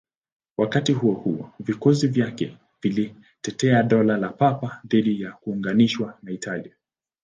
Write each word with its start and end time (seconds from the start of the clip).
Wakati 0.57 0.93
huo 0.93 1.13
huo, 1.13 1.49
vikosi 1.59 2.07
vyake 2.07 2.57
vilitetea 2.81 3.83
Dola 3.83 4.17
la 4.17 4.29
Papa 4.29 4.81
dhidi 4.87 5.21
ya 5.21 5.31
kuunganishwa 5.31 6.17
na 6.23 6.31
Italia. 6.31 6.75